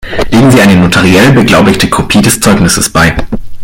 [0.31, 3.15] Legen Sie eine notariell beglaubigte Kopie des Zeugnisses bei.